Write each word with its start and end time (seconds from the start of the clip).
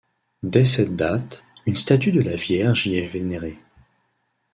Dès 0.41 0.65
cette 0.65 0.95
date, 0.95 1.45
une 1.67 1.75
statue 1.77 2.11
de 2.11 2.21
la 2.23 2.35
Vierge 2.35 2.87
y 2.87 2.95
est 2.97 3.05
vénérée. 3.05 3.59